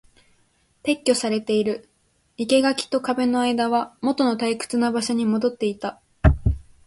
[0.81, 1.87] 撤去されている。
[2.35, 6.01] 生垣と壁の間はもとの退屈な場所に戻っていた。